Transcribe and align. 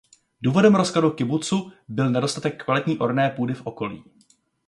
Důvodem 0.43 0.75
rozkladu 0.75 1.11
kibucu 1.11 1.71
byl 1.87 2.09
nedostatek 2.09 2.63
kvalitní 2.63 2.97
orné 2.99 3.29
půdy 3.35 3.53
v 3.53 3.65
okolí. 3.67 4.03